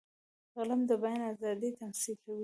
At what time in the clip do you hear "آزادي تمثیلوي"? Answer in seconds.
1.31-2.39